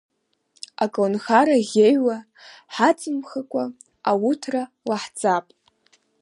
[0.83, 2.17] Аколнхара ӷьеҩла
[2.75, 3.63] ҳаҵамхакәа,
[4.09, 5.45] ауҭра лаҳҵап.